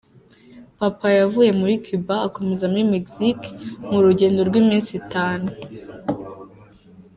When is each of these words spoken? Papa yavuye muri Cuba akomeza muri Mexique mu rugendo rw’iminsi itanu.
Papa 0.79 1.07
yavuye 1.19 1.51
muri 1.59 1.73
Cuba 1.85 2.15
akomeza 2.27 2.65
muri 2.71 2.85
Mexique 2.93 3.47
mu 3.91 3.99
rugendo 4.05 4.39
rw’iminsi 4.47 4.91
itanu. 5.01 5.47